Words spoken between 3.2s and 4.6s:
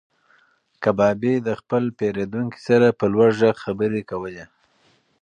غږ خبرې کولې.